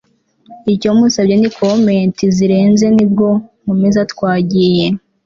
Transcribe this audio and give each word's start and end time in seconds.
icyo 0.73 0.89
musabye 0.97 1.35
ni 1.37 1.49
commenti 1.57 2.23
zirenze 2.35 2.85
nibwo 2.95 3.27
nkomeza 3.61 4.01
twagiye 4.11 4.85